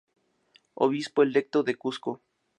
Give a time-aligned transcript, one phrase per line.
[0.85, 2.11] Obispo electo de Cuzco.